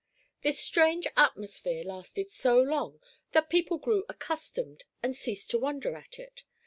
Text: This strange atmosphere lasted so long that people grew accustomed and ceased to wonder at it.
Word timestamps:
This 0.41 0.57
strange 0.59 1.05
atmosphere 1.15 1.83
lasted 1.83 2.31
so 2.31 2.59
long 2.59 2.99
that 3.33 3.51
people 3.51 3.77
grew 3.77 4.03
accustomed 4.09 4.83
and 5.03 5.15
ceased 5.15 5.51
to 5.51 5.59
wonder 5.59 5.95
at 5.95 6.17
it. 6.17 6.43